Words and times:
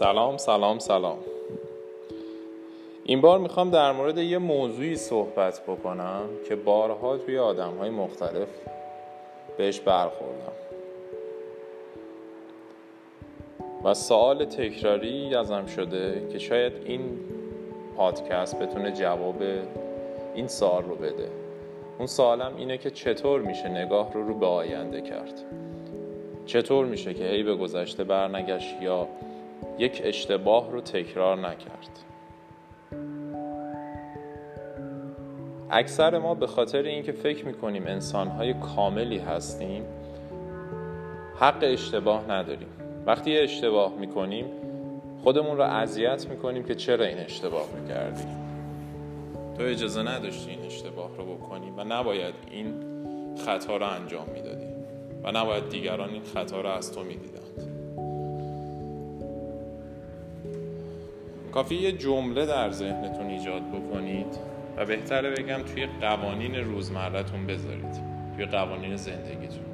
سلام 0.00 0.36
سلام 0.36 0.78
سلام. 0.78 1.18
این 3.04 3.20
بار 3.20 3.38
می‌خوام 3.38 3.70
در 3.70 3.92
مورد 3.92 4.18
یه 4.18 4.38
موضوعی 4.38 4.96
صحبت 4.96 5.60
بکنم 5.60 6.22
که 6.48 6.56
بارها 6.56 7.16
توی 7.16 7.38
آدم 7.38 7.76
های 7.78 7.90
مختلف 7.90 8.48
بهش 9.56 9.80
برخوردم. 9.80 10.52
و 13.84 13.94
سوال 13.94 14.44
تکراری 14.44 15.34
ازم 15.34 15.66
شده 15.66 16.28
که 16.32 16.38
شاید 16.38 16.72
این 16.84 17.18
پادکست 17.96 18.58
بتونه 18.58 18.92
جواب 18.92 19.42
این 20.34 20.48
سوال 20.48 20.82
رو 20.82 20.94
بده. 20.94 21.28
اون 21.98 22.06
سوالم 22.06 22.56
اینه 22.56 22.78
که 22.78 22.90
چطور 22.90 23.40
میشه 23.40 23.68
نگاه 23.68 24.12
رو 24.12 24.26
رو 24.26 24.34
به 24.34 24.46
آینده 24.46 25.00
کرد؟ 25.00 25.44
چطور 26.46 26.86
میشه 26.86 27.14
که 27.14 27.24
هی 27.24 27.42
به 27.42 27.54
گذشته 27.54 28.04
برنگشت 28.04 28.82
یا 28.82 29.08
یک 29.78 30.02
اشتباه 30.04 30.70
رو 30.72 30.80
تکرار 30.80 31.36
نکرد. 31.36 32.04
اکثر 35.70 36.18
ما 36.18 36.34
به 36.34 36.46
خاطر 36.46 36.82
اینکه 36.82 37.12
فکر 37.12 37.46
می‌کنیم 37.46 37.86
انسانهای 37.86 38.54
کاملی 38.54 39.18
هستیم 39.18 39.84
حق 41.40 41.58
اشتباه 41.62 42.30
نداریم. 42.30 42.68
وقتی 43.06 43.38
اشتباه 43.38 43.94
می‌کنیم 43.94 44.44
خودمون 45.22 45.56
رو 45.56 45.62
اذیت 45.62 46.26
می‌کنیم 46.30 46.64
که 46.64 46.74
چرا 46.74 47.04
این 47.04 47.18
اشتباه 47.18 47.66
می‌کردیم. 47.80 48.36
تو 49.58 49.62
اجازه 49.62 50.02
نداشتی 50.02 50.50
این 50.50 50.66
اشتباه 50.66 51.16
رو 51.16 51.34
بکنی 51.34 51.70
و 51.76 51.84
نباید 51.84 52.34
این 52.50 52.74
خطا 53.46 53.76
رو 53.76 53.86
انجام 53.86 54.26
می‌دادی 54.34 54.66
و 55.22 55.32
نباید 55.32 55.68
دیگران 55.68 56.10
این 56.10 56.22
خطا 56.22 56.60
رو 56.60 56.68
از 56.68 56.92
تو 56.92 57.02
می‌دیدند. 57.02 57.79
کافی 61.52 61.74
یه 61.74 61.92
جمله 61.92 62.46
در 62.46 62.70
ذهنتون 62.70 63.26
ایجاد 63.26 63.62
بکنید 63.68 64.38
و 64.76 64.86
بهتره 64.86 65.30
بگم 65.30 65.62
توی 65.62 65.86
قوانین 65.86 66.54
روزمرتون 66.54 67.46
بذارید 67.46 68.00
توی 68.36 68.46
قوانین 68.46 68.96
زندگیتون. 68.96 69.64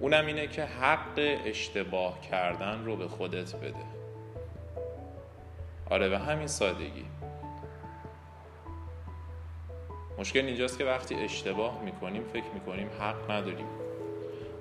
اونم 0.00 0.26
اینه 0.26 0.46
که 0.46 0.64
حق 0.64 1.38
اشتباه 1.46 2.20
کردن 2.20 2.84
رو 2.84 2.96
به 2.96 3.08
خودت 3.08 3.56
بده. 3.56 3.74
آره 5.90 6.08
به 6.08 6.18
همین 6.18 6.46
سادگی. 6.46 7.04
مشکل 10.18 10.44
اینجاست 10.44 10.78
که 10.78 10.84
وقتی 10.84 11.14
اشتباه 11.14 11.82
می‌کنیم 11.84 12.22
فکر 12.32 12.50
می‌کنیم 12.54 12.88
حق 13.00 13.30
نداریم. 13.30 13.66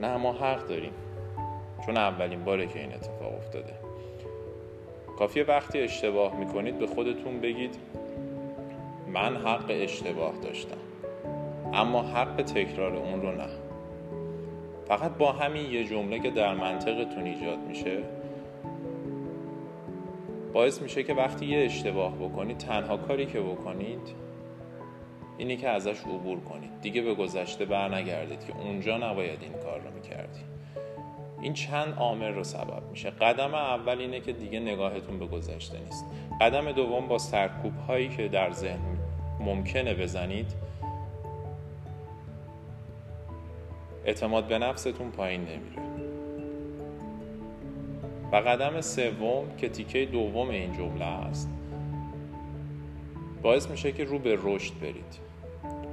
نه 0.00 0.16
ما 0.16 0.32
حق 0.32 0.68
داریم. 0.68 0.92
چون 1.86 1.96
اولین 1.96 2.44
باره 2.44 2.66
که 2.66 2.80
این 2.80 2.94
اتفاق 2.94 3.34
افتاده. 3.34 3.81
کافیه 5.18 5.44
وقتی 5.44 5.80
اشتباه 5.80 6.36
می‌کنید 6.36 6.78
به 6.78 6.86
خودتون 6.86 7.40
بگید 7.40 7.74
من 9.12 9.36
حق 9.36 9.66
اشتباه 9.68 10.32
داشتم 10.42 10.76
اما 11.72 12.02
حق 12.02 12.42
تکرار 12.42 12.96
اون 12.96 13.22
رو 13.22 13.32
نه. 13.32 13.48
فقط 14.88 15.10
با 15.10 15.32
همین 15.32 15.70
یه 15.70 15.84
جمله 15.84 16.18
که 16.18 16.30
در 16.30 16.54
منطقتون 16.54 17.24
ایجاد 17.24 17.58
میشه 17.58 17.98
باعث 20.52 20.82
میشه 20.82 21.02
که 21.02 21.14
وقتی 21.14 21.46
یه 21.46 21.64
اشتباه 21.64 22.16
بکنید 22.16 22.58
تنها 22.58 22.96
کاری 22.96 23.26
که 23.26 23.40
بکنید 23.40 24.14
اینی 25.38 25.56
که 25.56 25.68
ازش 25.68 26.00
عبور 26.00 26.40
کنید. 26.40 26.80
دیگه 26.80 27.02
به 27.02 27.14
گذشته 27.14 27.64
بر 27.64 27.94
نگردید 27.94 28.44
که 28.44 28.56
اونجا 28.56 28.98
نباید 28.98 29.42
این 29.42 29.52
کار 29.52 29.80
رو 29.80 29.94
می‌کردید. 29.94 30.61
این 31.42 31.52
چند 31.52 31.94
عامل 31.94 32.34
رو 32.34 32.44
سبب 32.44 32.82
میشه. 32.90 33.10
قدم 33.10 33.54
اول 33.54 33.98
اینه 33.98 34.20
که 34.20 34.32
دیگه 34.32 34.60
نگاهتون 34.60 35.18
به 35.18 35.26
گذشته 35.26 35.78
نیست. 35.78 36.04
قدم 36.40 36.72
دوم 36.72 37.08
با 37.08 37.18
سرکوب 37.18 37.72
هایی 37.88 38.08
که 38.08 38.28
در 38.28 38.52
ذهن 38.52 38.98
ممکنه 39.40 39.94
بزنید 39.94 40.46
اعتماد 44.04 44.44
به 44.44 44.58
نفستون 44.58 45.10
پایین 45.10 45.40
نمیره. 45.40 45.82
و 48.32 48.36
قدم 48.36 48.80
سوم 48.80 49.44
که 49.58 49.68
تیکه 49.68 50.06
دوم 50.06 50.48
این 50.48 50.72
جمله 50.72 51.04
است 51.04 51.48
باعث 53.42 53.70
میشه 53.70 53.92
که 53.92 54.04
رو 54.04 54.18
به 54.18 54.38
رشد 54.42 54.72
برید. 54.80 55.18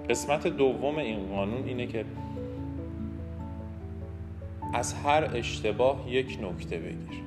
قسمت 0.09 0.47
دوم 0.47 0.97
این 0.97 1.29
قانون 1.35 1.67
اینه 1.67 1.87
که 1.87 2.05
از 4.73 4.93
هر 4.93 5.29
اشتباه 5.33 6.11
یک 6.11 6.37
نکته 6.41 6.77
بگیر. 6.77 7.23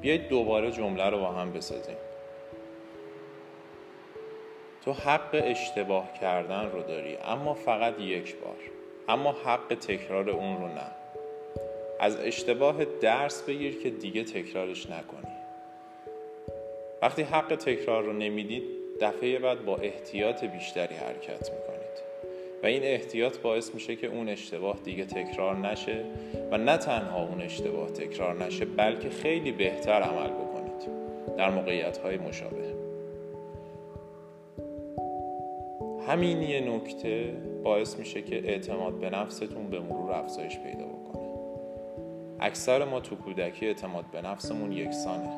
بیایید 0.00 0.28
دوباره 0.28 0.70
جمله 0.70 1.10
رو 1.10 1.18
با 1.18 1.32
هم 1.32 1.52
بسازیم. 1.52 1.96
تو 4.84 4.92
حق 4.92 5.30
اشتباه 5.32 6.12
کردن 6.20 6.70
رو 6.70 6.82
داری 6.82 7.16
اما 7.16 7.54
فقط 7.54 8.00
یک 8.00 8.36
بار. 8.36 8.56
اما 9.08 9.32
حق 9.44 9.74
تکرار 9.74 10.30
اون 10.30 10.56
رو 10.56 10.68
نه. 10.68 10.90
از 12.00 12.16
اشتباه 12.16 12.84
درس 12.84 13.42
بگیر 13.42 13.82
که 13.82 13.90
دیگه 13.90 14.24
تکرارش 14.24 14.86
نکنی. 14.86 15.32
وقتی 17.02 17.22
حق 17.22 17.56
تکرار 17.56 18.02
رو 18.02 18.12
نمی‌دید 18.12 18.62
دفعه 19.00 19.38
بعد 19.38 19.64
با 19.64 19.76
احتیاط 19.76 20.44
بیشتری 20.44 20.94
حرکت 20.94 21.50
می‌کنید 21.52 21.77
و 22.62 22.66
این 22.66 22.82
احتیاط 22.82 23.38
باعث 23.38 23.74
میشه 23.74 23.96
که 23.96 24.06
اون 24.06 24.28
اشتباه 24.28 24.76
دیگه 24.84 25.04
تکرار 25.04 25.56
نشه 25.56 26.04
و 26.50 26.58
نه 26.58 26.76
تنها 26.76 27.26
اون 27.26 27.40
اشتباه 27.40 27.90
تکرار 27.90 28.44
نشه 28.44 28.64
بلکه 28.64 29.10
خیلی 29.10 29.52
بهتر 29.52 30.02
عمل 30.02 30.30
بکنید. 30.30 30.58
در 31.36 31.50
موقعیت 31.50 31.98
های 31.98 32.18
مشابه. 32.18 32.74
همین 36.08 36.42
یه 36.42 36.60
نکته 36.60 37.34
باعث 37.64 37.98
میشه 37.98 38.22
که 38.22 38.36
اعتماد 38.36 38.98
به 38.98 39.10
نفستون 39.10 39.70
به 39.70 39.80
مرور 39.80 40.12
افزایش 40.12 40.58
پیدا 40.58 40.84
بکنه. 40.84 41.28
اکثر 42.40 42.84
ما 42.84 43.00
تو 43.00 43.16
کودکی 43.16 43.66
اعتماد 43.66 44.04
به 44.12 44.22
نفسمون 44.22 44.72
یکسانه. 44.72 45.30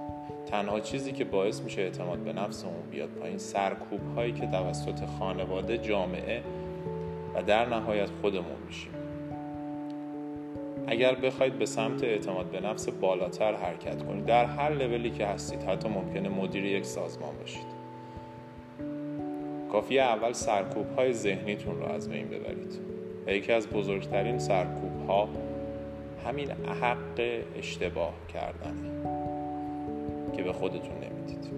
تنها 0.46 0.80
چیزی 0.80 1.12
که 1.12 1.24
باعث 1.24 1.60
میشه 1.60 1.82
اعتماد 1.82 2.18
به 2.18 2.32
نفسمون 2.32 2.82
بیاد 2.90 3.08
پایین 3.08 3.38
سرکوب 3.38 4.00
هایی 4.16 4.32
که 4.32 4.46
توسط 4.46 5.04
خانواده 5.18 5.78
جامعه 5.78 6.42
در 7.42 7.68
نهایت 7.68 8.10
خودمون 8.20 8.56
میشیم. 8.66 8.92
اگر 10.86 11.14
بخواید 11.14 11.58
به 11.58 11.66
سمت 11.66 12.04
اعتماد 12.04 12.46
به 12.46 12.60
نفس 12.60 12.88
بالاتر 12.88 13.54
حرکت 13.54 14.02
کنید 14.02 14.26
در 14.26 14.44
هر 14.44 14.70
لولی 14.70 15.10
که 15.10 15.26
هستید 15.26 15.62
حتی 15.62 15.88
ممکنه 15.88 16.28
مدیر 16.28 16.64
یک 16.64 16.84
سازمان 16.84 17.36
باشید. 17.40 17.80
کافی 19.72 19.98
اول 19.98 20.32
سرکوب 20.32 20.86
های 20.96 21.12
ذهنیتون 21.12 21.78
رو 21.78 21.86
از 21.86 22.08
بین 22.10 22.28
ببرید. 22.28 22.80
و 23.26 23.32
یکی 23.32 23.52
از 23.52 23.68
بزرگترین 23.68 24.38
سرکوب 24.38 25.06
ها 25.08 25.28
همین 26.26 26.50
حق 26.82 27.42
اشتباه 27.56 28.14
کردنه 28.34 28.90
که 30.36 30.42
به 30.42 30.52
خودتون 30.52 30.94
نمی‌دید. 30.94 31.50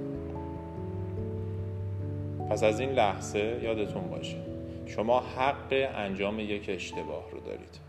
پس 2.50 2.64
از 2.64 2.81
این 2.81 2.91
لحظه 2.91 3.60
یادتون 3.62 4.03
باشه. 4.10 4.52
شما 4.87 5.20
حق 5.20 5.91
انجام 5.94 6.41
یک 6.41 6.65
اشتباه 6.69 7.31
رو 7.31 7.41
دارید. 7.41 7.81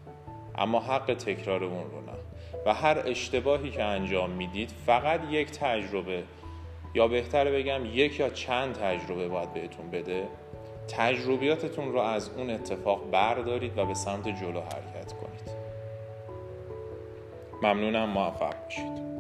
اما 0.56 0.80
حق 0.80 1.14
تکرار 1.14 1.64
اون 1.64 1.92
رو 1.92 2.02
نه. 2.02 2.18
و 2.66 2.74
هر 2.74 3.04
اشتباهی 3.06 3.72
که 3.72 3.84
انجام 3.84 4.30
می‌دید 4.30 4.70
فقط 4.86 5.20
یک 5.32 5.52
تجربه. 5.52 6.24
یا 6.96 7.08
بهتره 7.08 7.52
بگم 7.52 7.82
یک 7.86 8.20
یا 8.20 8.30
چند 8.30 8.76
تجربه 8.76 9.28
باید 9.28 9.54
بهتون 9.54 9.90
بده. 9.90 10.28
تجربیاتتون 10.88 11.92
رو 11.92 12.00
از 12.00 12.30
اون 12.38 12.50
اتفاق 12.50 13.12
بردارید 13.12 13.78
و 13.78 13.86
به 13.86 13.94
سمت 13.94 14.28
جلو 14.28 14.62
حرکت 14.62 15.14
کنید. 15.14 15.64
ممنونم 17.62 18.10
موفق 18.10 18.64
باشید. 18.64 19.13